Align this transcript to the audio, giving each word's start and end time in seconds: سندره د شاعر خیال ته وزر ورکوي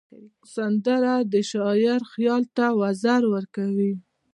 سندره 0.55 1.13
د 1.33 1.35
شاعر 1.51 2.01
خیال 2.13 2.43
ته 2.55 2.65
وزر 2.79 3.21
ورکوي 3.33 3.93